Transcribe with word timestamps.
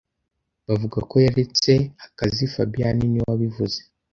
Bavuga 0.67 0.97
ko 1.09 1.15
yaretse 1.25 1.71
akazi 2.07 2.43
fabien 2.53 2.97
niwe 3.09 3.23
wabivuze 3.31 3.79